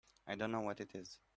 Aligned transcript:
I 0.27 0.35
don't 0.35 0.51
know 0.51 0.61
what 0.61 0.79
it 0.79 0.95
is. 0.95 1.21